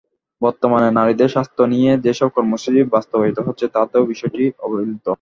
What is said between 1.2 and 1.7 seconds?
স্বাস্থ্য